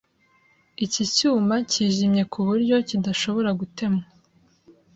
Iki 0.85 1.03
cyuma 1.15 1.55
kijimye 1.71 2.23
kuburyo 2.31 2.75
kidashobora 2.87 3.49
gutemwa. 3.59 4.05